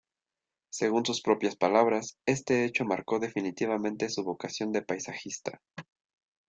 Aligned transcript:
Según 0.71 1.05
sus 1.05 1.21
propias 1.21 1.55
palabras, 1.55 2.17
este 2.25 2.65
hecho 2.65 2.85
marcó 2.85 3.19
definitivamente 3.19 4.09
su 4.09 4.23
vocación 4.23 4.71
de 4.71 4.81
paisajista. 4.81 5.61